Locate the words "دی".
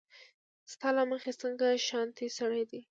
2.69-2.79